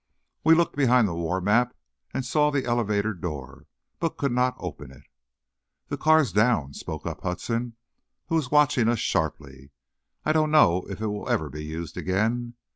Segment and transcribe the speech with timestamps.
[0.43, 1.75] We looked behind the war map
[2.11, 3.67] and saw the elevator door,
[3.99, 5.03] but could not open it.
[5.89, 7.75] "The car's down," spoke up Hudson,
[8.25, 9.69] who was watching us sharply.
[10.25, 12.55] "I dunno will it ever be used again.